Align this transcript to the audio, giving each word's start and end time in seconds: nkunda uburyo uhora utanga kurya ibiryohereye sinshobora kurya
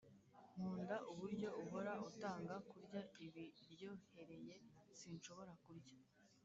nkunda 0.53 0.95
uburyo 1.11 1.49
uhora 1.63 1.91
utanga 2.09 2.53
kurya 2.69 3.01
ibiryohereye 3.25 4.55
sinshobora 4.97 5.51
kurya 5.63 5.95